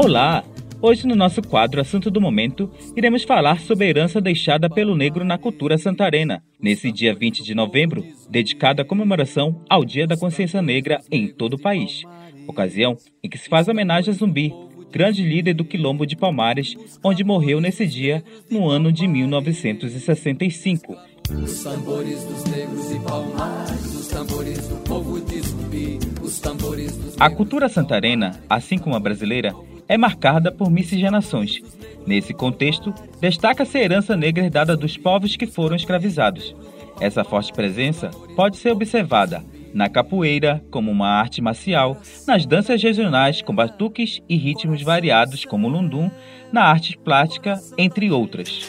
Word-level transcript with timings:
Olá! 0.00 0.44
Hoje, 0.80 1.08
no 1.08 1.16
nosso 1.16 1.42
quadro 1.42 1.80
Assunto 1.80 2.08
do 2.08 2.20
Momento, 2.20 2.70
iremos 2.96 3.24
falar 3.24 3.58
sobre 3.58 3.84
a 3.84 3.88
herança 3.88 4.20
deixada 4.20 4.70
pelo 4.70 4.94
negro 4.94 5.24
na 5.24 5.36
cultura 5.36 5.76
santarena, 5.76 6.40
nesse 6.60 6.92
dia 6.92 7.12
20 7.12 7.42
de 7.42 7.52
novembro, 7.52 8.06
dedicado 8.30 8.80
à 8.80 8.84
comemoração 8.84 9.60
ao 9.68 9.84
Dia 9.84 10.06
da 10.06 10.16
Consciência 10.16 10.62
Negra 10.62 11.00
em 11.10 11.26
todo 11.26 11.54
o 11.54 11.60
país. 11.60 12.04
Ocasião 12.46 12.96
em 13.24 13.28
que 13.28 13.36
se 13.36 13.48
faz 13.48 13.66
homenagem 13.66 14.14
a 14.14 14.16
Zumbi, 14.16 14.54
grande 14.92 15.24
líder 15.24 15.54
do 15.54 15.64
Quilombo 15.64 16.06
de 16.06 16.14
Palmares, 16.14 16.76
onde 17.02 17.24
morreu 17.24 17.60
nesse 17.60 17.84
dia 17.84 18.22
no 18.48 18.68
ano 18.68 18.92
de 18.92 19.08
1965. 19.08 20.96
Os 21.42 21.64
tambores 21.64 22.22
dos 22.22 22.44
negros 22.44 22.92
e 22.92 23.00
palmares, 23.00 23.94
os 23.96 24.06
tambores 24.06 24.68
do 24.68 24.76
povo 24.76 25.20
de 25.20 25.40
Zumbi, 25.40 25.98
os 26.22 26.38
tambores 26.38 26.96
dos... 26.96 27.20
A 27.20 27.28
cultura 27.28 27.68
santarena, 27.68 28.40
assim 28.48 28.78
como 28.78 28.94
a 28.94 29.00
brasileira, 29.00 29.52
é 29.88 29.96
marcada 29.96 30.52
por 30.52 30.70
miscigenações. 30.70 31.60
Nesse 32.06 32.34
contexto, 32.34 32.94
destaca-se 33.20 33.78
a 33.78 33.82
herança 33.82 34.16
negra 34.16 34.44
herdada 34.44 34.76
dos 34.76 34.96
povos 34.96 35.34
que 35.34 35.46
foram 35.46 35.74
escravizados. 35.74 36.54
Essa 37.00 37.24
forte 37.24 37.52
presença 37.52 38.10
pode 38.36 38.56
ser 38.56 38.70
observada 38.70 39.42
na 39.72 39.88
capoeira, 39.88 40.62
como 40.70 40.90
uma 40.90 41.08
arte 41.08 41.40
marcial, 41.40 41.96
nas 42.26 42.46
danças 42.46 42.82
regionais 42.82 43.42
com 43.42 43.54
batuques 43.54 44.20
e 44.28 44.36
ritmos 44.36 44.82
variados 44.82 45.44
como 45.44 45.68
o 45.68 45.70
lundum, 45.70 46.10
na 46.50 46.62
arte 46.62 46.96
plástica, 46.98 47.60
entre 47.76 48.10
outras. 48.10 48.66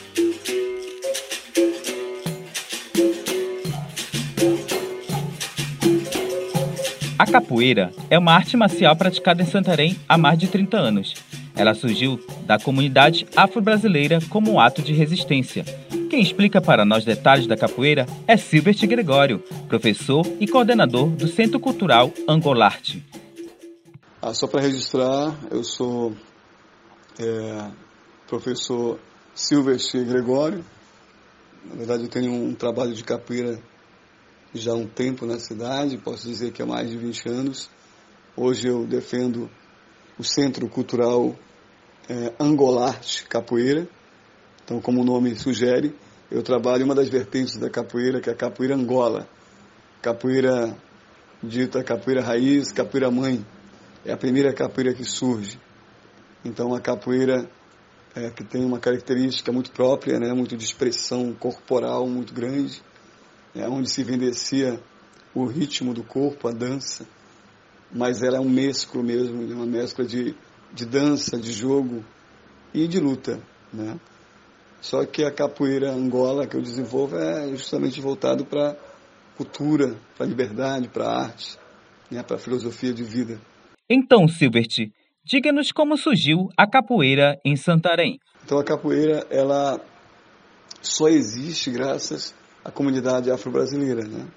A 7.20 7.26
capoeira 7.26 7.92
é 8.09 8.17
uma 8.17 8.31
arte 8.31 8.56
marcial 8.56 8.95
praticada 8.95 9.44
em 9.44 9.45
Santarém 9.45 10.00
há 10.08 10.17
mais 10.17 10.39
de 10.39 10.48
30 10.48 10.78
anos. 10.78 11.14
Ela 11.53 11.73
surgiu 11.73 12.17
da 12.45 12.58
comunidade 12.58 13.28
afro-brasileira 13.36 14.20
como 14.30 14.53
um 14.53 14.58
ato 14.58 14.81
de 14.81 14.94
resistência. 14.94 15.66
Quem 16.09 16.22
explica 16.22 16.62
para 16.62 16.86
nós 16.86 17.03
detalhes 17.03 17.45
da 17.45 17.58
capoeira 17.58 18.06
é 18.25 18.38
Silvert 18.38 18.80
Gregório, 18.88 19.40
professor 19.67 20.25
e 20.40 20.47
coordenador 20.47 21.09
do 21.09 21.28
Centro 21.28 21.59
Cultural 21.59 22.09
Angolarte. 22.25 23.06
Ah, 24.22 24.34
só 24.34 24.47
para 24.47 24.62
registrar, 24.62 25.38
eu 25.52 25.62
sou 25.62 26.16
é, 27.20 27.66
professor 28.30 28.97
Silvert 29.36 29.92
Gregório. 30.06 30.64
Na 31.66 31.75
verdade, 31.75 32.03
eu 32.03 32.09
tenho 32.09 32.31
um 32.31 32.53
trabalho 32.53 32.94
de 32.94 33.03
capoeira 33.03 33.59
já 34.53 34.72
há 34.72 34.75
um 34.75 34.88
tempo 34.88 35.25
na 35.25 35.38
cidade, 35.39 35.97
posso 35.97 36.28
dizer 36.28 36.52
que 36.52 36.61
há 36.61 36.66
mais 36.66 36.89
de 36.89 36.97
20 36.97 37.30
anos. 37.30 37.69
Hoje 38.36 38.67
eu 38.67 38.86
defendo 38.86 39.50
o 40.17 40.23
Centro 40.23 40.67
Cultural 40.67 41.36
é, 42.09 42.33
Angolarte 42.39 43.25
Capoeira. 43.28 43.88
Então, 44.64 44.81
como 44.81 45.02
o 45.02 45.06
nome 45.06 45.36
sugere, 45.36 45.95
eu 46.31 46.41
trabalho 46.41 46.86
uma 46.86 46.95
das 46.95 47.09
vertentes 47.09 47.58
da 47.58 47.69
capoeira, 47.69 48.19
que 48.19 48.30
é 48.30 48.33
a 48.33 48.36
capoeira 48.36 48.75
Angola. 48.75 49.28
Capoeira 50.02 50.75
dita 51.41 51.84
capoeira 51.84 52.22
raiz, 52.22 52.72
capoeira 52.72 53.11
mãe. 53.11 53.45
É 54.06 54.11
a 54.11 54.17
primeira 54.17 54.53
capoeira 54.53 54.94
que 54.94 55.03
surge. 55.03 55.59
Então, 56.44 56.73
a 56.73 56.80
capoeira 56.80 57.50
é, 58.16 58.30
que 58.30 58.44
tem 58.44 58.63
uma 58.63 58.80
característica 58.80 59.52
muito 59.52 59.72
própria, 59.72 60.19
né, 60.19 60.34
muito 60.34 60.58
de 60.58 60.63
expressão 60.63 61.34
corporal 61.34 62.08
muito 62.08 62.34
grande 62.34 62.81
é, 63.55 63.67
onde 63.67 63.89
se 63.89 64.02
evidencia 64.02 64.80
o 65.33 65.45
ritmo 65.45 65.94
do 65.94 66.03
corpo, 66.03 66.47
a 66.47 66.52
dança, 66.52 67.05
mas 67.91 68.22
ela 68.22 68.38
é 68.38 68.39
um 68.39 68.50
mesclo 68.50 69.03
mesmo, 69.03 69.41
uma 69.53 69.66
mescla 69.66 70.06
de, 70.06 70.36
de 70.73 70.86
dança, 70.86 71.38
de 71.38 71.52
jogo 71.52 72.03
e 72.74 72.88
de 72.88 73.00
luta, 73.00 73.40
né? 73.74 74.00
Só 74.81 75.06
que 75.06 75.24
a 75.24 75.31
capoeira 75.31 75.91
Angola 75.91 76.47
que 76.47 76.56
eu 76.56 76.62
desenvolvo 76.62 77.18
é 77.18 77.50
justamente 77.50 78.00
voltado 78.00 78.46
para 78.46 78.78
cultura, 79.35 79.95
para 80.18 80.25
liberdade, 80.25 80.88
para 80.88 81.09
arte, 81.09 81.57
né? 82.09 82.24
para 82.24 82.38
filosofia 82.38 82.94
de 82.94 83.03
vida. 83.03 83.40
Então, 83.90 84.28
Silbert, 84.28 84.91
diga-nos 85.24 85.72
como 85.72 85.97
surgiu 85.97 86.50
a 86.57 86.66
capoeira 86.66 87.40
em 87.44 87.56
Santarém. 87.56 88.19
Então, 88.45 88.57
a 88.57 88.63
capoeira 88.63 89.25
ela 89.29 89.81
só 90.81 91.09
existe 91.09 91.72
graças 91.72 92.34
a 92.69 92.72
comunidade 92.72 93.31
afro-brasileira, 93.31 94.03
né? 94.03 94.28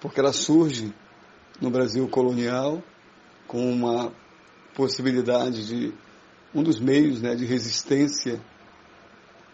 porque 0.00 0.20
ela 0.20 0.34
surge 0.34 0.94
no 1.60 1.70
Brasil 1.70 2.06
colonial 2.06 2.82
com 3.48 3.72
uma 3.72 4.12
possibilidade 4.74 5.66
de 5.66 5.94
um 6.54 6.62
dos 6.62 6.78
meios 6.78 7.22
né, 7.22 7.34
de 7.34 7.46
resistência 7.46 8.38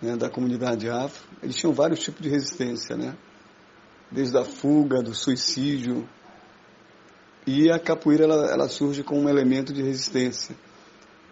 né, 0.03 0.17
da 0.17 0.29
comunidade 0.29 0.91
afro. 0.91 1.29
Eles 1.41 1.55
tinham 1.55 1.73
vários 1.73 2.01
tipos 2.01 2.21
de 2.21 2.29
resistência, 2.29 2.97
né? 2.97 3.17
desde 4.11 4.37
a 4.37 4.45
fuga, 4.45 5.01
do 5.01 5.15
suicídio. 5.15 6.09
E 7.47 7.71
a 7.71 7.79
capoeira 7.79 8.25
ela, 8.25 8.47
ela 8.47 8.69
surge 8.69 9.05
como 9.05 9.23
um 9.23 9.29
elemento 9.29 9.73
de 9.73 9.83
resistência 9.83 10.57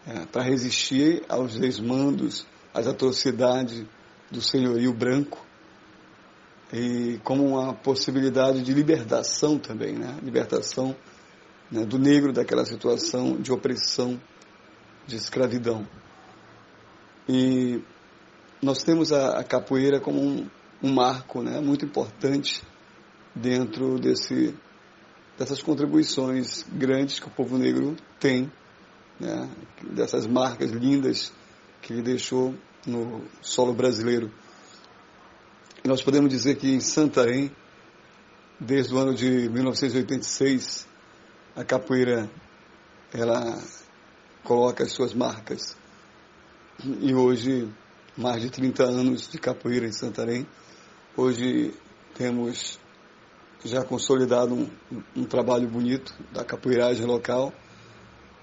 é, 0.07 0.25
para 0.27 0.43
resistir 0.43 1.25
aos 1.29 1.59
desmandos, 1.59 2.47
às 2.73 2.87
atrocidades 2.87 3.85
do 4.31 4.41
senhorio 4.41 4.93
branco 4.93 5.46
e 6.73 7.21
como 7.23 7.47
uma 7.47 7.75
possibilidade 7.75 8.63
de 8.63 8.73
libertação 8.73 9.59
também, 9.59 9.95
né? 9.95 10.19
libertação 10.23 10.97
né, 11.71 11.85
do 11.85 11.99
negro 11.99 12.33
daquela 12.33 12.65
situação 12.65 13.37
de 13.37 13.53
opressão, 13.53 14.21
de 15.07 15.17
escravidão. 15.17 15.87
E 17.29 17.83
nós 18.63 18.83
temos 18.83 19.13
a, 19.13 19.39
a 19.39 19.45
capoeira 19.45 20.01
como 20.01 20.21
um, 20.21 20.49
um 20.83 20.93
marco 20.93 21.43
né, 21.43 21.61
muito 21.61 21.85
importante 21.85 22.63
dentro 23.35 23.99
desse, 23.99 24.55
dessas 25.39 25.63
contribuições 25.63 26.65
grandes 26.73 27.21
que 27.21 27.27
o 27.27 27.31
povo 27.31 27.59
negro 27.59 27.97
tem, 28.19 28.51
né, 29.21 29.49
dessas 29.83 30.27
marcas 30.27 30.71
lindas 30.71 31.33
que 31.83 31.93
ele 31.93 32.03
deixou 32.03 32.55
no 32.87 33.23
solo 33.41 33.73
brasileiro. 33.73 34.31
E 35.87 35.89
nós 35.89 36.03
podemos 36.03 36.31
dizer 36.31 36.57
que 36.57 36.69
em 36.69 36.81
Santarém, 36.81 37.49
desde 38.59 38.93
o 38.93 38.99
ano 38.99 39.15
de 39.15 39.49
1986, 39.49 40.85
a 41.55 41.63
capoeira 41.63 42.29
ela 43.15 43.57
coloca 44.43 44.83
as 44.83 44.91
suas 44.91 45.15
marcas. 45.15 45.77
E 47.01 47.15
hoje, 47.15 47.73
mais 48.17 48.43
de 48.43 48.51
30 48.51 48.83
anos 48.83 49.29
de 49.31 49.39
capoeira 49.39 49.87
em 49.87 49.93
Santarém. 49.93 50.45
Hoje 51.17 51.73
temos 52.17 52.81
já 53.65 53.85
consolidado 53.85 54.57
um, 54.57 54.69
um 55.15 55.25
trabalho 55.25 55.69
bonito 55.69 56.13
da 56.33 56.45
capoeiragem 56.45 57.07
local. 57.07 57.53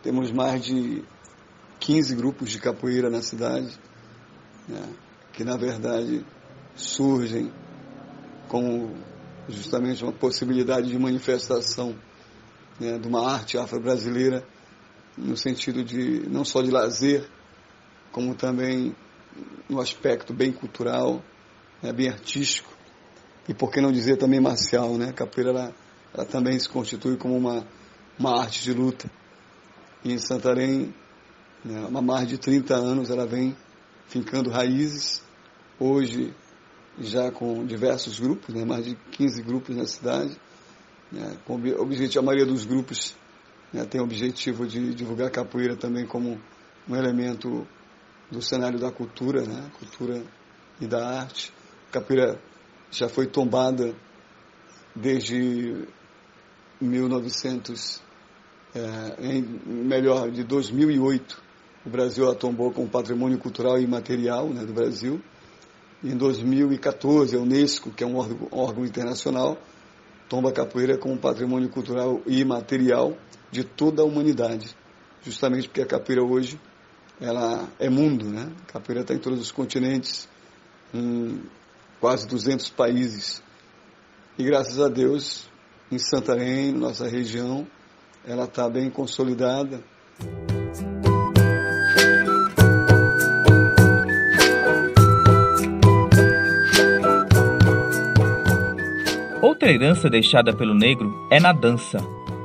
Temos 0.02 0.32
mais 0.32 0.64
de 0.64 1.03
15 1.82 2.16
grupos 2.16 2.52
de 2.52 2.59
capoeira 2.59 3.09
na 3.09 3.22
cidade, 3.22 3.78
né, 4.66 4.94
que 5.34 5.44
na 5.44 5.58
verdade 5.58 6.26
surgem 6.75 7.51
como 8.47 8.95
justamente 9.47 10.03
uma 10.03 10.13
possibilidade 10.13 10.89
de 10.89 10.97
manifestação 10.97 11.95
né, 12.79 12.97
de 12.97 13.07
uma 13.07 13.29
arte 13.29 13.57
afro-brasileira 13.57 14.45
no 15.17 15.38
sentido 15.38 15.84
de 15.84 16.28
não 16.29 16.44
só 16.44 16.61
de 16.61 16.72
lazer, 16.72 17.29
como 18.11 18.34
também 18.35 18.95
no 19.69 19.79
aspecto 19.79 20.34
bem 20.34 20.51
cultural, 20.51 21.23
né, 21.81 21.91
bem 21.91 22.09
artístico 22.09 22.73
e 23.47 23.53
por 23.53 23.72
que 23.72 23.81
não 23.81 23.91
dizer 23.91 24.17
também 24.17 24.40
marcial, 24.40 24.97
né? 24.97 25.09
A 25.09 25.14
capoeira 25.14 25.49
ela, 25.52 25.76
ela 26.14 26.26
também 26.26 26.58
se 26.58 26.69
constitui 26.69 27.17
como 27.17 27.35
uma, 27.35 27.67
uma 28.17 28.40
arte 28.40 28.64
de 28.64 28.73
luta. 28.73 29.09
E 30.03 30.14
em 30.14 30.17
Santarém, 30.17 30.93
né, 31.64 31.87
há 31.93 32.02
mais 32.02 32.28
de 32.28 32.37
30 32.37 32.73
anos 32.76 33.09
ela 33.09 33.26
vem 33.26 33.55
fincando 34.08 34.49
raízes. 34.49 35.22
Hoje 35.79 36.34
já 36.99 37.31
com 37.31 37.66
diversos 37.66 38.19
grupos, 38.19 38.53
né, 38.53 38.63
mais 38.66 38.85
de 38.85 38.95
15 39.11 39.41
grupos 39.41 39.75
na 39.75 39.85
cidade. 39.85 40.37
Né, 41.11 41.37
com 41.45 41.55
objetivo, 41.55 42.19
a 42.19 42.25
maioria 42.25 42.45
dos 42.45 42.66
grupos 42.66 43.16
né, 43.72 43.85
tem 43.85 44.01
o 44.01 44.03
objetivo 44.03 44.67
de 44.67 44.93
divulgar 44.93 45.29
capoeira 45.31 45.75
também 45.75 46.05
como 46.05 46.40
um 46.87 46.95
elemento 46.95 47.67
do 48.31 48.41
cenário 48.41 48.79
da 48.79 48.91
cultura, 48.91 49.41
né, 49.43 49.72
cultura 49.78 50.23
e 50.79 50.87
da 50.87 51.19
arte. 51.19 51.53
Capoeira 51.91 52.40
já 52.91 53.09
foi 53.09 53.28
tombada 53.28 53.95
desde 54.95 55.87
1900, 56.79 58.01
é, 58.75 59.16
em, 59.19 59.41
melhor, 59.66 60.29
de 60.29 60.43
2008. 60.43 61.41
O 61.85 61.90
Brasil 61.90 62.29
a 62.29 62.35
tombou 62.35 62.72
como 62.72 62.87
patrimônio 62.87 63.37
cultural 63.37 63.79
e 63.79 63.84
imaterial 63.84 64.49
né, 64.49 64.63
do 64.66 64.73
Brasil. 64.73 65.22
Em 66.03 66.17
2014, 66.17 67.35
a 67.38 67.40
Unesco, 67.40 67.90
que 67.90 68.03
é 68.03 68.08
um 68.08 68.17
órgão, 68.17 68.47
órgão 68.52 68.85
internacional, 68.85 69.58
tomba 70.28 70.50
a 70.50 70.52
capoeira 70.52 70.97
como 70.97 71.17
patrimônio 71.17 71.70
cultural 71.70 72.22
e 72.28 72.41
imaterial 72.41 73.16
de 73.50 73.64
toda 73.64 74.02
a 74.02 74.05
humanidade. 74.05 74.76
justamente 75.22 75.70
porque 75.70 75.82
a 75.82 75.85
capoeira 75.85 76.22
hoje 76.22 76.59
ela 77.22 77.70
é 77.79 77.90
mundo, 77.90 78.26
né? 78.26 78.52
A 78.67 78.73
capoeira 78.73 79.02
está 79.02 79.14
em 79.14 79.20
todos 79.20 79.40
os 79.40 79.52
continentes, 79.52 80.28
em 80.94 81.41
quase 82.02 82.28
200 82.28 82.70
países. 82.72 83.41
E 84.38 84.44
graças 84.44 84.82
a 84.82 84.90
Deus, 84.90 85.50
em 85.90 85.97
Santarém, 85.97 86.73
nossa 86.73 87.08
região, 87.08 87.66
ela 88.26 88.44
está 88.44 88.67
bem 88.67 88.90
consolidada. 88.90 89.82
Outra 99.53 99.72
herança 99.72 100.09
deixada 100.09 100.52
pelo 100.52 100.73
negro 100.73 101.28
é 101.29 101.40
na 101.40 101.53
dança, 101.53 102.00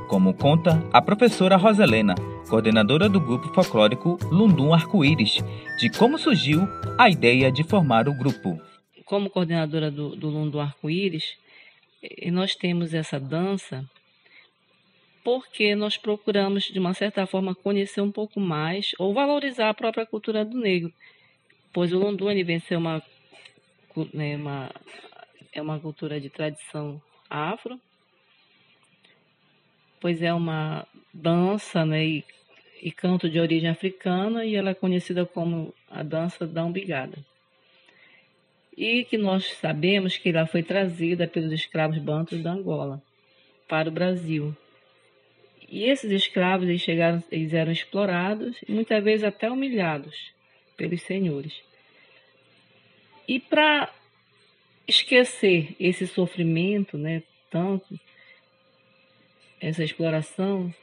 como 0.07 0.31
conta 0.31 0.79
a 0.93 1.01
professora 1.01 1.57
Roselena, 1.57 2.13
coordenadora 2.47 3.09
do 3.09 3.19
grupo 3.19 3.51
folclórico 3.51 4.19
Lundum 4.31 4.75
Arco-Íris, 4.75 5.39
de 5.79 5.89
como 5.89 6.19
surgiu 6.19 6.67
a 6.99 7.09
ideia 7.09 7.51
de 7.51 7.63
formar 7.63 8.07
o 8.07 8.13
grupo. 8.13 8.61
Como 9.05 9.27
coordenadora 9.27 9.89
do, 9.89 10.15
do 10.15 10.29
Lundum 10.29 10.59
Arco-Íris, 10.59 11.35
eh, 12.03 12.29
nós 12.29 12.53
temos 12.53 12.93
essa 12.93 13.19
dança 13.19 13.83
porque 15.23 15.75
nós 15.75 15.97
procuramos, 15.97 16.65
de 16.65 16.77
uma 16.77 16.93
certa 16.93 17.25
forma, 17.25 17.55
conhecer 17.55 18.01
um 18.01 18.11
pouco 18.11 18.39
mais 18.39 18.91
ou 18.99 19.15
valorizar 19.15 19.69
a 19.69 19.73
própria 19.73 20.05
cultura 20.05 20.45
do 20.45 20.59
negro, 20.59 20.93
pois 21.73 21.91
o 21.91 21.97
Lundum 21.97 22.29
ele 22.29 22.43
vem 22.43 22.59
ser 22.59 22.75
uma, 22.75 23.01
né, 24.13 24.35
uma 24.35 24.69
é 25.53 25.61
uma 25.61 25.79
cultura 25.79 26.19
de 26.19 26.29
tradição 26.29 27.01
afro, 27.29 27.79
pois 29.99 30.21
é 30.21 30.33
uma 30.33 30.87
dança 31.13 31.85
né, 31.85 32.05
e, 32.05 32.25
e 32.81 32.91
canto 32.91 33.29
de 33.29 33.39
origem 33.39 33.69
africana 33.69 34.45
e 34.45 34.55
ela 34.55 34.71
é 34.71 34.73
conhecida 34.73 35.25
como 35.25 35.73
a 35.89 36.03
dança 36.03 36.47
da 36.47 36.63
umbigada. 36.63 37.17
E 38.75 39.03
que 39.03 39.17
nós 39.17 39.53
sabemos 39.55 40.17
que 40.17 40.29
ela 40.29 40.45
foi 40.45 40.63
trazida 40.63 41.27
pelos 41.27 41.51
escravos 41.51 41.97
bantos 41.97 42.41
da 42.41 42.51
Angola 42.51 43.01
para 43.67 43.89
o 43.89 43.91
Brasil. 43.91 44.55
E 45.67 45.83
esses 45.83 46.11
escravos 46.11 46.67
eles 46.67 46.81
chegaram, 46.81 47.21
eles 47.29 47.53
eram 47.53 47.71
explorados 47.71 48.57
e 48.67 48.71
muitas 48.71 49.03
vezes 49.03 49.23
até 49.23 49.51
humilhados 49.51 50.31
pelos 50.77 51.01
senhores. 51.01 51.61
E 53.27 53.39
para 53.39 53.93
esquecer 54.89 55.75
esse 55.79 56.07
sofrimento, 56.07 56.97
né, 56.97 57.21
tanto, 57.49 57.99
essa 59.61 59.83
exploração, 59.83 60.73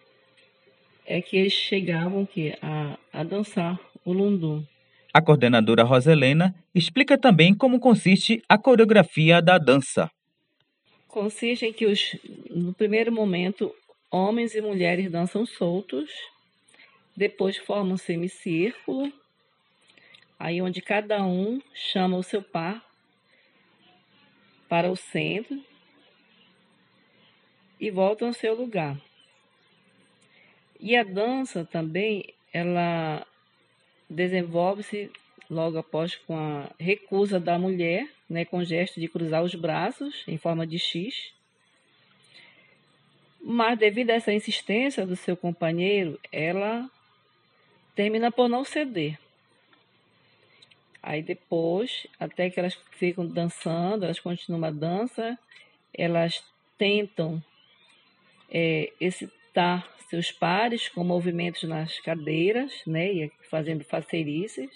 é 1.05 1.21
que 1.21 1.37
eles 1.37 1.53
chegavam 1.53 2.25
que, 2.25 2.57
a, 2.63 2.97
a 3.13 3.25
dançar 3.25 3.79
o 4.05 4.13
lundum. 4.13 4.65
A 5.13 5.21
coordenadora 5.21 5.83
Roselena 5.83 6.55
explica 6.75 7.19
também 7.19 7.55
como 7.55 7.81
consiste 7.81 8.43
a 8.49 8.57
coreografia 8.57 9.43
da 9.43 9.59
dança. 9.59 10.11
Consiste 11.09 11.67
em 11.67 11.73
que, 11.73 11.87
os, 11.87 12.17
no 12.51 12.73
primeiro 12.75 13.11
momento, 13.11 13.75
homens 14.11 14.55
e 14.55 14.61
mulheres 14.61 15.11
dançam 15.11 15.47
soltos, 15.47 16.11
depois 17.17 17.57
formam 17.57 17.95
um 17.95 17.97
semicírculo, 17.97 19.13
aí 20.39 20.61
onde 20.61 20.83
cada 20.83 21.25
um 21.25 21.61
chama 21.73 22.17
o 22.19 22.23
seu 22.23 22.43
par 22.43 22.86
para 24.69 24.91
o 24.91 24.97
centro 24.97 25.63
e 27.81 27.91
voltam 27.91 28.29
ao 28.29 28.35
seu 28.35 28.55
lugar. 28.55 29.01
E 30.79 30.97
a 30.97 31.03
dança 31.03 31.65
também, 31.65 32.35
ela 32.53 33.27
desenvolve-se 34.09 35.11
logo 35.49 35.79
após 35.79 36.15
com 36.15 36.37
a 36.37 36.71
recusa 36.79 37.39
da 37.39 37.59
mulher, 37.59 38.09
né, 38.29 38.45
com 38.45 38.59
o 38.59 38.65
gesto 38.65 39.01
de 39.01 39.09
cruzar 39.09 39.43
os 39.43 39.55
braços 39.55 40.25
em 40.27 40.37
forma 40.37 40.67
de 40.67 40.79
X. 40.79 41.33
Mas 43.41 43.79
devido 43.79 44.11
a 44.11 44.15
essa 44.15 44.33
insistência 44.33 45.07
do 45.07 45.17
seu 45.17 45.37
companheiro, 45.37 46.19
ela 46.33 46.91
termina 47.95 48.31
por 48.31 48.49
não 48.49 48.65
ceder. 48.65 49.19
Aí 51.03 51.23
depois, 51.23 52.07
até 52.19 52.51
que 52.51 52.59
elas 52.59 52.79
ficam 52.93 53.27
dançando, 53.27 54.05
elas 54.05 54.21
continuam 54.21 54.65
a 54.65 54.71
dança, 54.71 55.39
elas 55.95 56.43
tentam 56.77 57.43
é, 58.51 58.93
excitar 59.01 59.89
seus 60.09 60.31
pares 60.31 60.89
com 60.89 61.03
movimentos 61.03 61.63
nas 61.65 61.99
cadeiras, 62.01 62.73
né, 62.87 63.13
e 63.13 63.33
fazendo 63.51 63.85
facerices. 63.85 64.71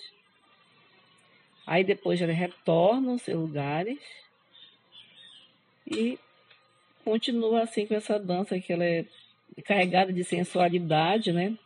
Aí 1.67 1.85
depois 1.85 2.21
elas 2.21 2.37
retornam 2.37 3.13
aos 3.13 3.23
seus 3.23 3.39
lugares 3.39 3.99
e 5.87 6.19
continua 7.05 7.63
assim 7.63 7.87
com 7.87 7.95
essa 7.95 8.19
dança 8.19 8.59
que 8.59 8.73
ela 8.73 8.85
é 8.85 9.05
carregada 9.65 10.13
de 10.13 10.25
sensualidade, 10.25 11.33
né? 11.33 11.57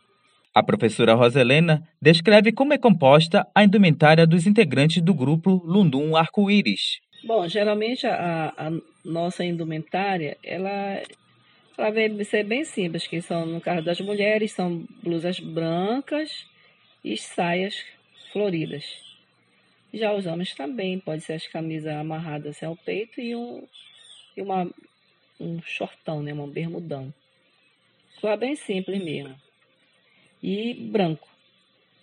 A 0.55 0.63
professora 0.63 1.15
Roselena 1.15 1.85
descreve 2.01 2.53
como 2.53 2.71
é 2.71 2.77
composta 2.77 3.45
a 3.53 3.61
indumentária 3.61 4.25
dos 4.25 4.47
integrantes 4.47 5.03
do 5.03 5.13
grupo 5.13 5.61
Lundum 5.65 6.15
Arco-Íris. 6.15 7.01
Bom, 7.25 7.45
geralmente 7.45 8.07
a, 8.07 8.53
a, 8.57 8.71
nossa 9.03 9.43
indumentária, 9.43 10.37
ela, 10.41 11.01
ela 11.77 11.91
vai 11.91 12.23
ser 12.23 12.45
bem 12.45 12.63
simples, 12.63 13.05
que 13.05 13.21
são, 13.21 13.45
no 13.45 13.59
caso 13.59 13.83
das 13.83 13.99
mulheres, 13.99 14.53
são 14.53 14.85
blusas 15.03 15.41
brancas 15.41 16.45
e 17.03 17.17
saias 17.17 17.75
floridas. 18.31 18.85
Já 19.93 20.13
os 20.13 20.25
homens 20.25 20.55
também, 20.55 20.99
pode 20.99 21.21
ser 21.21 21.33
as 21.33 21.47
camisas 21.47 21.93
amarradas 21.93 22.63
ao 22.63 22.77
peito 22.77 23.19
e 23.19 23.35
um, 23.35 23.61
e 24.37 24.41
uma, 24.41 24.71
um 25.37 25.61
shortão, 25.63 26.23
né, 26.23 26.33
um 26.33 26.47
bermudão. 26.47 27.13
Ficou 28.13 28.37
bem 28.37 28.55
simples 28.55 29.03
mesmo 29.03 29.35
e 30.45 30.75
branco, 30.75 31.27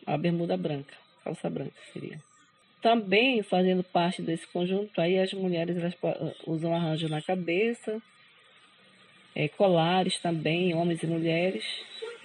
a 0.04 0.18
bermuda 0.18 0.56
branca, 0.56 0.92
calça 1.22 1.48
branca 1.48 1.76
seria. 1.92 2.18
Também 2.82 3.40
fazendo 3.44 3.84
parte 3.84 4.20
desse 4.20 4.44
conjunto 4.48 5.00
aí 5.00 5.16
as 5.16 5.32
mulheres 5.32 5.76
elas 5.76 5.94
usam 6.44 6.74
arranjo 6.74 7.08
na 7.08 7.22
cabeça, 7.22 8.02
é, 9.32 9.46
colares 9.46 10.18
também, 10.18 10.74
homens 10.74 11.00
e 11.04 11.06
mulheres, 11.06 11.64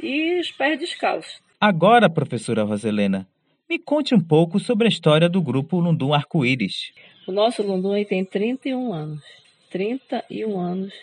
e 0.02 0.40
os 0.40 0.52
pés 0.52 0.80
descalços. 0.80 1.40
Agora, 1.62 2.10
professora 2.10 2.64
Roselena, 2.64 3.28
me 3.70 3.78
conte 3.78 4.16
um 4.16 4.20
pouco 4.20 4.60
sobre 4.60 4.88
a 4.88 4.90
história 4.90 5.30
do 5.30 5.40
grupo 5.40 5.80
Lundum 5.80 6.16
Arco-Íris. 6.16 6.94
O 7.28 7.32
nosso 7.32 7.62
Lundum 7.62 8.04
tem 8.06 8.26
31 8.26 8.92
anos. 8.92 9.24
31 9.70 10.60
anos 10.60 10.94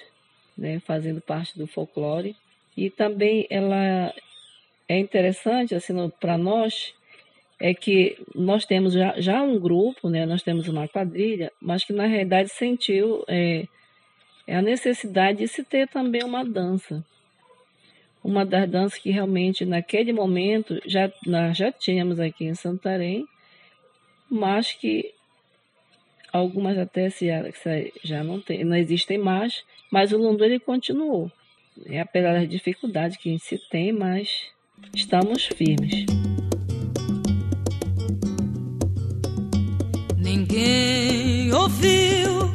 né, 0.59 0.80
fazendo 0.80 1.21
parte 1.21 1.56
do 1.56 1.68
folclore. 1.68 2.35
E 2.76 2.90
também 2.90 3.47
ela 3.49 4.12
é 4.94 4.98
interessante 4.98 5.74
assim 5.74 5.94
para 6.20 6.38
nós 6.38 6.94
é 7.58 7.72
que 7.72 8.18
nós 8.34 8.64
temos 8.64 8.92
já, 8.92 9.18
já 9.20 9.40
um 9.42 9.58
grupo, 9.58 10.08
né? 10.08 10.26
Nós 10.26 10.42
temos 10.42 10.68
uma 10.68 10.88
quadrilha, 10.88 11.52
mas 11.60 11.84
que 11.84 11.92
na 11.92 12.06
realidade 12.06 12.50
sentiu 12.50 13.24
é, 13.28 13.66
é 14.46 14.56
a 14.56 14.62
necessidade 14.62 15.38
de 15.38 15.48
se 15.48 15.64
ter 15.64 15.88
também 15.88 16.22
uma 16.22 16.44
dança. 16.44 17.04
Uma 18.22 18.44
das 18.44 18.68
danças 18.68 18.98
que 18.98 19.10
realmente 19.10 19.64
naquele 19.64 20.12
momento 20.12 20.80
já 20.86 21.10
nós 21.26 21.56
já 21.56 21.70
tínhamos 21.70 22.18
aqui 22.18 22.44
em 22.44 22.54
Santarém, 22.54 23.26
mas 24.30 24.72
que 24.72 25.14
algumas 26.32 26.76
até 26.76 27.10
se 27.10 27.28
já, 28.02 28.24
não 28.24 28.40
tem, 28.40 28.64
não 28.64 28.76
existem 28.76 29.18
mais, 29.18 29.64
mas 29.90 30.12
o 30.12 30.18
Lundu 30.18 30.44
ele 30.44 30.58
continuou. 30.58 31.30
É, 31.86 32.00
apesar 32.00 32.34
das 32.34 32.48
dificuldades 32.48 33.16
que 33.16 33.38
se 33.38 33.58
tem, 33.68 33.92
mas 33.92 34.53
Estamos 34.95 35.47
firmes. 35.47 36.07
Ninguém 40.16 41.52
ouviu 41.52 42.52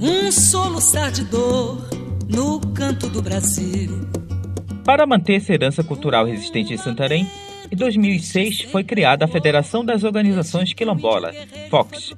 um 0.00 0.32
soluçar 0.32 1.12
de 1.12 1.24
dor 1.24 1.88
no 2.28 2.60
canto 2.72 3.08
do 3.08 3.22
Brasil. 3.22 3.90
Para 4.84 5.06
manter 5.06 5.34
essa 5.34 5.52
herança 5.52 5.84
cultural 5.84 6.26
resistente 6.26 6.74
em 6.74 6.76
Santarém, 6.76 7.26
em 7.70 7.76
2006 7.76 8.62
foi 8.62 8.82
criada 8.84 9.24
a 9.24 9.28
Federação 9.28 9.84
das 9.84 10.02
Organizações 10.02 10.72
Quilombola, 10.72 11.32
FOX. 11.70 12.12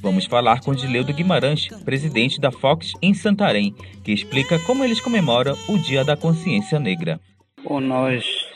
Vamos 0.00 0.24
falar 0.24 0.60
com 0.60 0.74
Dileudo 0.74 1.12
Guimarães, 1.12 1.68
presidente 1.84 2.40
da 2.40 2.52
FOX 2.52 2.92
em 3.02 3.12
Santarém, 3.12 3.74
que 4.04 4.12
explica 4.12 4.58
como 4.60 4.84
eles 4.84 5.00
comemoram 5.00 5.56
o 5.68 5.76
Dia 5.76 6.04
da 6.04 6.16
Consciência 6.16 6.78
Negra. 6.78 7.20
Bom, 7.68 7.80
nós, 7.80 8.46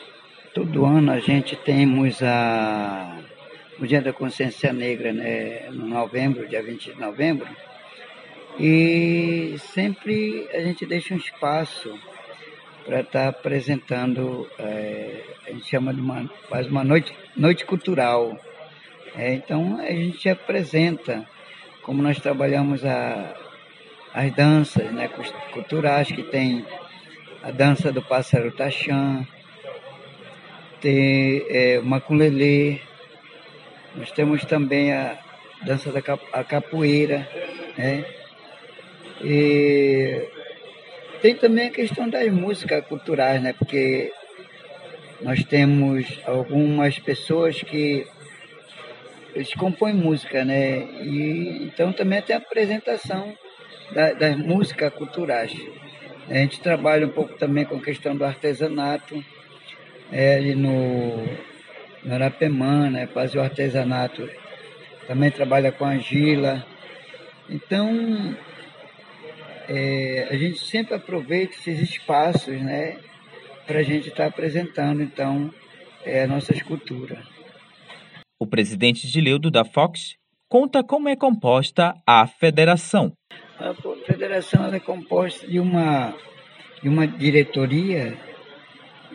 todo 0.53 0.85
ano 0.85 1.11
a 1.11 1.19
gente 1.19 1.57
temos 1.57 2.23
a, 2.23 3.19
o 3.77 3.85
Dia 3.85 4.01
da 4.01 4.13
Consciência 4.13 4.71
Negra, 4.71 5.11
né, 5.11 5.69
no 5.69 5.85
novembro, 5.85 6.47
dia 6.47 6.63
20 6.63 6.93
de 6.93 6.97
novembro, 6.97 7.45
e 8.57 9.57
sempre 9.73 10.47
a 10.53 10.61
gente 10.61 10.85
deixa 10.85 11.13
um 11.13 11.17
espaço 11.17 11.93
para 12.85 13.01
estar 13.01 13.23
tá 13.23 13.27
apresentando, 13.27 14.49
é, 14.57 15.23
a 15.45 15.51
gente 15.51 15.69
chama 15.69 15.93
de 15.93 15.99
uma, 15.99 16.29
faz 16.49 16.67
uma 16.67 16.85
noite, 16.85 17.13
noite 17.35 17.65
cultural. 17.65 18.39
É, 19.17 19.33
então 19.33 19.77
a 19.77 19.91
gente 19.91 20.29
apresenta 20.29 21.27
como 21.81 22.01
nós 22.01 22.17
trabalhamos 22.17 22.85
a, 22.85 23.35
as 24.13 24.33
danças 24.33 24.89
né, 24.93 25.09
culturais, 25.51 26.09
que 26.09 26.23
tem 26.23 26.65
a 27.43 27.51
dança 27.51 27.91
do 27.91 28.01
pássaro 28.01 28.51
taxã, 28.51 29.25
tem 30.79 31.45
é, 31.49 31.79
o 31.79 31.85
maculelê, 31.85 32.79
nós 33.95 34.11
temos 34.11 34.45
também 34.45 34.93
a 34.93 35.17
dança 35.63 35.91
da 35.91 36.01
capoeira, 36.43 37.27
né? 37.77 38.05
E 39.23 40.27
tem 41.21 41.35
também 41.35 41.67
a 41.67 41.71
questão 41.71 42.09
das 42.09 42.31
músicas 42.31 42.85
culturais, 42.87 43.41
né? 43.41 43.53
Porque 43.53 44.11
nós 45.21 45.43
temos 45.43 46.19
algumas 46.25 46.97
pessoas 46.97 47.61
que 47.61 48.07
eles 49.35 49.53
compõem 49.53 49.93
música, 49.93 50.43
né? 50.43 50.79
E 51.03 51.65
então 51.65 51.93
também 51.93 52.21
tem 52.21 52.35
a 52.35 52.39
apresentação 52.39 53.35
da, 53.93 54.13
das 54.13 54.35
músicas 54.37 54.93
culturais. 54.93 55.53
A 56.29 56.33
gente 56.35 56.59
trabalha 56.61 57.05
um 57.05 57.11
pouco 57.11 57.33
também 57.37 57.65
com 57.65 57.75
a 57.75 57.81
questão 57.81 58.15
do 58.15 58.23
artesanato, 58.23 59.23
é, 60.11 60.35
ali 60.35 60.55
no, 60.55 61.25
no 62.03 62.13
Arapemã, 62.13 62.89
né? 62.89 63.07
Fazer 63.07 63.37
o 63.37 63.41
artesanato. 63.41 64.29
Também 65.07 65.31
trabalha 65.31 65.71
com 65.71 65.85
a 65.85 65.97
Gila. 65.97 66.65
Então, 67.49 68.35
é, 69.67 70.27
a 70.29 70.35
gente 70.35 70.59
sempre 70.59 70.95
aproveita 70.95 71.53
esses 71.53 71.81
espaços, 71.81 72.61
né, 72.61 72.97
para 73.65 73.79
a 73.79 73.83
gente 73.83 74.09
estar 74.09 74.23
tá 74.23 74.29
apresentando, 74.29 75.01
então, 75.01 75.53
é, 76.05 76.23
a 76.23 76.27
nossa 76.27 76.53
escultura. 76.53 77.21
O 78.39 78.47
presidente 78.47 79.07
de 79.07 79.21
Leudo 79.21 79.51
da 79.51 79.63
Fox 79.63 80.15
conta 80.49 80.83
como 80.83 81.07
é 81.07 81.15
composta 81.15 81.93
a 82.05 82.27
federação. 82.27 83.13
A 83.61 83.75
federação 84.07 84.73
é 84.73 84.79
composta 84.79 85.45
de 85.45 85.59
uma, 85.59 86.15
de 86.81 86.89
uma 86.89 87.05
diretoria 87.05 88.17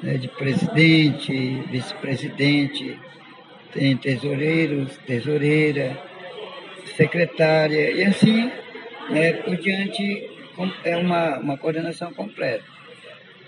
né, 0.01 0.17
de 0.19 0.29
presidente, 0.29 1.65
vice-presidente, 1.69 2.97
tem 3.73 3.97
tesoureiros, 3.97 4.97
tesoureira, 4.99 6.01
secretária, 6.97 7.91
e 7.91 8.05
assim 8.05 8.49
né, 9.11 9.33
por 9.33 9.57
diante 9.57 10.31
é 10.85 10.97
uma, 10.97 11.39
uma 11.39 11.59
coordenação 11.59 12.15
completa. 12.15 12.65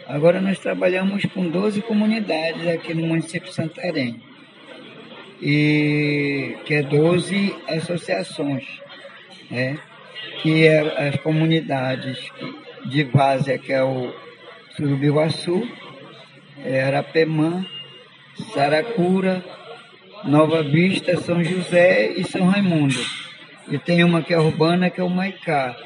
Agora 0.04 0.40
nós 0.40 0.58
trabalhamos 0.58 1.24
com 1.26 1.48
12 1.48 1.80
comunidades 1.82 2.66
aqui 2.66 2.92
no 2.92 3.06
município 3.06 3.50
de 3.50 3.54
Santarém, 3.54 4.20
e, 5.40 6.56
que 6.64 6.74
é 6.74 6.82
12 6.82 7.54
associações, 7.68 8.66
né, 9.48 9.78
que 10.42 10.66
é 10.66 11.08
as 11.08 11.16
comunidades 11.20 12.18
de 12.86 13.04
Várzea, 13.04 13.58
que 13.58 13.72
é 13.72 13.82
o 13.82 14.12
Surubiguaçu, 14.76 15.68
é 16.64 16.82
Arapemã, 16.82 17.64
Saracura, 18.52 19.44
Nova 20.24 20.62
Vista, 20.62 21.16
São 21.20 21.42
José 21.42 22.12
e 22.12 22.24
São 22.24 22.46
Raimundo. 22.46 22.98
E 23.70 23.78
tem 23.78 24.02
uma 24.02 24.22
que 24.22 24.32
é 24.32 24.38
urbana, 24.38 24.90
que 24.90 25.00
é 25.00 25.04
o 25.04 25.10
Maicá. 25.10 25.76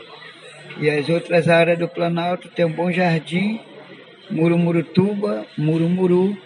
E 0.78 0.88
as 0.88 1.08
outras 1.08 1.48
áreas 1.48 1.78
do 1.78 1.88
Planalto 1.88 2.48
tem 2.48 2.64
o 2.64 2.68
Bom 2.68 2.90
Jardim, 2.90 3.60
Murumurutuba, 4.30 5.46
Murumuru, 5.58 6.36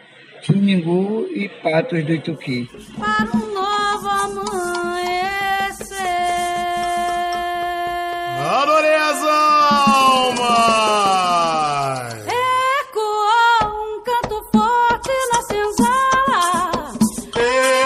Tuningu 0.44 1.26
e 1.34 1.48
Patos 1.48 2.04
do 2.04 2.14
Ituqui. 2.14 2.68
Para 2.98 3.36
um 3.36 3.54
novo 3.54 4.08
amanhecer. 4.08 4.55
Adorei 8.48 8.94
as 8.94 9.22
almas! 9.24 10.46
Ecoou 12.84 13.72
um 13.74 14.00
canto 14.04 14.40
forte 14.52 15.10
na 15.32 15.42
senzala. 15.42 16.94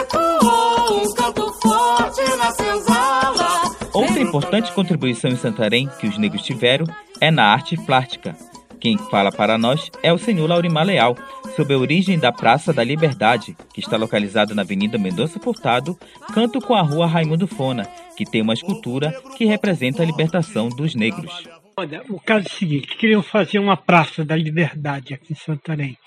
Ecoou 0.00 1.02
um 1.02 1.14
canto 1.14 1.50
forte 1.62 2.36
na 2.36 2.50
senzala. 2.52 3.70
Outra 3.94 4.20
importante 4.20 4.70
contribuição 4.72 5.30
em 5.30 5.36
Santarém 5.36 5.88
que 5.98 6.06
os 6.06 6.18
negros 6.18 6.42
tiveram 6.42 6.84
é 7.22 7.30
na 7.30 7.46
arte 7.46 7.78
plástica. 7.78 8.36
Quem 8.80 8.96
fala 8.96 9.30
para 9.30 9.58
nós 9.58 9.90
é 10.02 10.10
o 10.10 10.16
senhor 10.16 10.48
Laurimar 10.48 10.86
Leal, 10.86 11.14
sobre 11.54 11.74
a 11.74 11.78
origem 11.78 12.18
da 12.18 12.32
Praça 12.32 12.72
da 12.72 12.82
Liberdade, 12.82 13.54
que 13.74 13.80
está 13.80 13.98
localizada 13.98 14.54
na 14.54 14.62
Avenida 14.62 14.96
Mendonça 14.96 15.38
Furtado, 15.38 15.98
canto 16.32 16.60
com 16.60 16.74
a 16.74 16.80
Rua 16.80 17.06
Raimundo 17.06 17.46
Fona, 17.46 17.84
que 18.16 18.24
tem 18.24 18.40
uma 18.40 18.54
escultura 18.54 19.12
que 19.36 19.44
representa 19.44 20.02
a 20.02 20.06
libertação 20.06 20.70
dos 20.70 20.94
negros. 20.94 21.46
Olha, 21.76 22.02
o 22.08 22.18
caso 22.18 22.46
é 22.46 22.48
o 22.48 22.52
seguinte, 22.52 22.96
queriam 22.96 23.22
fazer 23.22 23.58
uma 23.58 23.76
Praça 23.76 24.24
da 24.24 24.34
Liberdade 24.34 25.12
aqui 25.12 25.34
em 25.34 25.36
Santarém. 25.36 25.98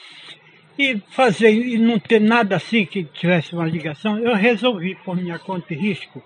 E 0.77 1.00
fazer 1.12 1.51
e 1.51 1.77
não 1.77 2.00
ter 2.00 2.20
nada 2.20 2.56
assim 2.56 2.88
que 2.88 3.03
tivesse 3.03 3.53
uma 3.53 3.68
ligação, 3.68 4.18
eu 4.18 4.34
resolvi, 4.34 4.96
por 5.06 5.15
minha 5.15 5.38
conta 5.38 5.75
e 5.75 5.77
risco, 5.77 6.24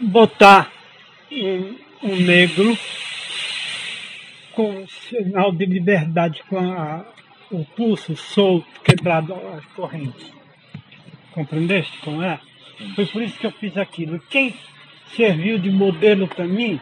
botar 0.00 0.72
um, 1.30 1.76
um 2.02 2.16
negro 2.16 2.74
com 4.54 4.86
sinal 4.86 5.52
de 5.52 5.66
liberdade, 5.66 6.42
com 6.48 6.58
a, 6.58 7.04
o 7.50 7.64
pulso 7.64 8.16
solto, 8.16 8.66
quebrado 8.82 9.34
as 9.34 9.64
correntes. 9.74 10.32
Compreendeste 11.32 11.98
como 11.98 12.22
é? 12.22 12.40
Foi 12.94 13.06
por 13.06 13.22
isso 13.22 13.38
que 13.38 13.46
eu 13.46 13.52
fiz 13.52 13.76
aquilo. 13.76 14.20
Quem 14.30 14.54
serviu 15.14 15.58
de 15.58 15.70
modelo 15.70 16.26
para 16.28 16.46
mim 16.46 16.80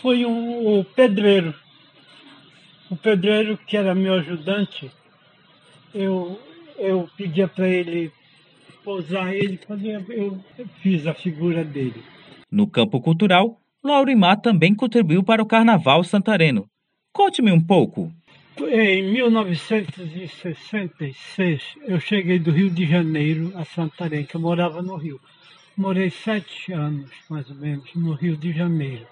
foi 0.00 0.24
um, 0.24 0.78
o 0.78 0.84
pedreiro. 0.84 1.54
O 2.90 2.96
pedreiro, 2.96 3.56
que 3.56 3.76
era 3.76 3.94
meu 3.94 4.14
ajudante, 4.14 4.90
eu, 5.94 6.38
eu 6.78 7.08
pedia 7.16 7.48
para 7.48 7.68
ele 7.68 8.12
posar 8.84 9.32
ele, 9.32 9.56
fazia, 9.56 10.04
eu 10.08 10.40
fiz 10.82 11.06
a 11.06 11.14
figura 11.14 11.64
dele. 11.64 12.02
No 12.50 12.66
campo 12.66 13.00
cultural, 13.00 13.61
Laurimar 13.82 14.40
também 14.40 14.72
contribuiu 14.74 15.24
para 15.24 15.42
o 15.42 15.46
Carnaval 15.46 16.04
santareno. 16.04 16.68
Conte-me 17.12 17.50
um 17.50 17.60
pouco. 17.60 18.12
Em 18.58 19.02
1966, 19.12 21.74
eu 21.86 21.98
cheguei 21.98 22.38
do 22.38 22.52
Rio 22.52 22.70
de 22.70 22.86
Janeiro 22.86 23.52
a 23.56 23.64
Santarém, 23.64 24.24
que 24.24 24.36
eu 24.36 24.40
morava 24.40 24.80
no 24.82 24.94
Rio. 24.96 25.20
Morei 25.76 26.10
sete 26.10 26.72
anos, 26.72 27.10
mais 27.28 27.50
ou 27.50 27.56
menos, 27.56 27.92
no 27.94 28.12
Rio 28.12 28.36
de 28.36 28.52
Janeiro. 28.52 29.06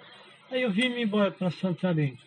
Aí 0.50 0.62
eu 0.62 0.70
vim 0.70 1.00
embora 1.00 1.30
para 1.30 1.50
Santarém. 1.50 2.18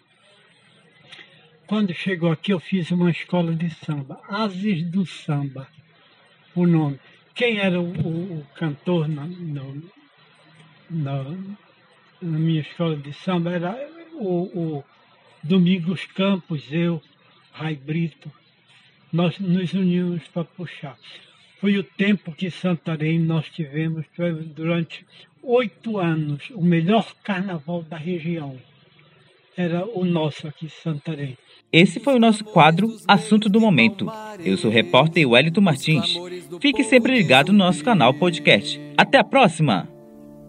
Quando 1.66 1.94
chegou 1.94 2.32
aqui, 2.32 2.52
eu 2.52 2.60
fiz 2.60 2.92
uma 2.92 3.10
escola 3.10 3.56
de 3.56 3.70
samba, 3.70 4.20
Ases 4.28 4.84
do 4.84 5.06
Samba, 5.06 5.68
o 6.54 6.68
nome. 6.68 7.00
Quem 7.34 7.58
era 7.58 7.80
o, 7.80 7.90
o, 7.90 8.46
cantor 8.56 9.08
na, 9.08 9.26
no, 9.26 9.82
na, 10.90 11.24
na, 12.24 12.40
minha 12.40 12.62
escola 12.62 12.96
de 12.96 13.14
samba 13.14 13.52
era 13.52 13.90
o, 14.14 14.44
o 14.78 14.84
Domingos 15.44 16.06
Campos, 16.06 16.64
eu, 16.72 17.02
Rai 17.52 17.76
Brito. 17.76 18.32
Nós 19.12 19.38
nos 19.40 19.74
unimos 19.74 20.28
para 20.30 20.44
puxar. 20.44 20.98
Foi 21.60 21.78
o 21.78 21.84
tempo 21.84 22.32
que 22.32 22.50
Santarém 22.50 23.20
nós 23.20 23.50
tivemos 23.50 24.06
durante 24.56 25.06
oito 25.42 25.98
anos 25.98 26.50
o 26.52 26.62
melhor 26.64 27.14
carnaval 27.24 27.84
da 27.84 27.98
região. 27.98 28.58
Era 29.56 29.86
o 29.86 30.04
nosso 30.04 30.48
aqui, 30.48 30.68
Santarém. 30.68 31.38
Esse 31.72 32.00
foi 32.00 32.16
o 32.16 32.20
nosso 32.20 32.44
quadro 32.44 32.96
Assunto 33.08 33.50
do 33.50 33.62
Momento. 33.62 34.08
Eu 34.44 34.58
sou 34.58 34.70
o 34.70 34.74
repórter 34.74 35.30
Wellington 35.30 35.62
Martins. 35.62 36.16
Fique 36.60 36.84
sempre 36.84 37.14
ligado 37.14 37.52
no 37.52 37.60
nosso 37.60 37.84
canal 37.84 38.14
podcast. 38.14 38.80
Até 38.98 39.20
a 39.20 39.24
próxima! 39.24 39.93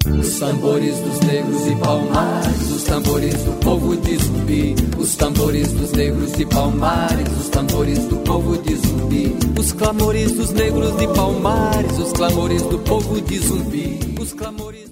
Os 0.07 0.39
tambores 0.39 0.99
dos 0.99 1.21
negros 1.21 1.67
e 1.67 1.77
palmares, 1.77 2.71
os 2.71 2.85
tambores 2.85 3.35
do 3.43 3.53
povo 3.61 3.97
de 3.97 4.17
zumbi. 4.19 4.75
Os 4.99 5.17
tambores 5.17 5.73
dos 5.73 5.93
negros 5.93 6.39
e 6.39 6.45
palmares, 6.45 7.29
os 7.41 7.49
tambores 7.49 7.99
do 8.07 8.17
povo 8.17 8.59
de 8.59 8.77
zumbi. 8.77 9.35
Os 9.59 9.73
clamores 9.73 10.33
dos 10.33 10.51
negros 10.51 10.95
de 10.99 11.07
palmares, 11.09 11.99
os 11.99 12.13
clamores 12.13 12.63
do 12.63 12.79
povo 12.81 13.19
de 13.23 13.39
zumbi. 13.39 13.99
Os 14.21 14.35
clamores 14.35 14.84